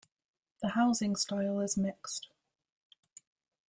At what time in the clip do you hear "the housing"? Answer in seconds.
0.63-1.15